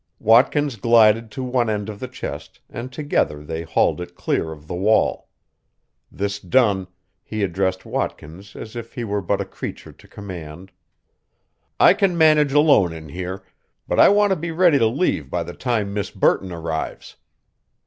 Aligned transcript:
Watkins 0.17 0.77
glided 0.77 1.29
to 1.29 1.43
one 1.43 1.69
end 1.69 1.87
of 1.87 1.99
the 1.99 2.07
chest 2.07 2.59
and 2.71 2.91
together 2.91 3.43
they 3.43 3.61
hauled 3.61 4.01
it 4.01 4.15
clear 4.15 4.51
of 4.51 4.65
the 4.65 4.73
wall. 4.73 5.29
This 6.11 6.39
done, 6.39 6.87
he 7.21 7.43
addressed 7.43 7.85
Watkins 7.85 8.55
as 8.55 8.75
if 8.75 8.95
he 8.95 9.03
were 9.03 9.21
but 9.21 9.39
a 9.41 9.45
creature 9.45 9.91
to 9.91 10.07
command: 10.07 10.71
"I 11.79 11.93
can 11.93 12.17
manage 12.17 12.51
alone 12.51 12.91
in 12.93 13.09
here, 13.09 13.43
but 13.87 13.99
I 13.99 14.09
want 14.09 14.31
to 14.31 14.35
be 14.35 14.49
ready 14.49 14.79
to 14.79 14.87
leave 14.87 15.29
by 15.29 15.43
the 15.43 15.53
time 15.53 15.93
Miss 15.93 16.09
Burton 16.09 16.51
arrives. 16.51 17.17